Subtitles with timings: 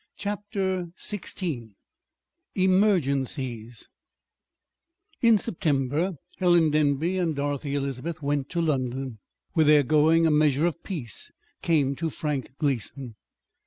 [0.17, 1.75] CHAPTER XVI
[2.57, 3.87] EMERGENCIES
[5.21, 9.19] In September Helen Denby and Dorothy Elizabeth went to London.
[9.53, 13.13] With their going, a measure of peace came to Frank Gleason.